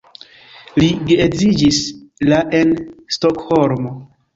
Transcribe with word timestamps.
Ili 0.79 0.87
geedziĝis 1.11 1.85
la 2.33 2.43
en 2.65 2.77
Stokholmo. 3.19 3.99